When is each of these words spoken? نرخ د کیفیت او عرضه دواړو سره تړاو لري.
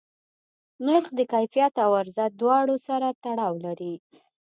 نرخ 0.85 1.05
د 1.17 1.19
کیفیت 1.33 1.73
او 1.85 1.91
عرضه 2.01 2.25
دواړو 2.41 2.75
سره 2.87 3.07
تړاو 3.23 3.53
لري. 3.65 3.93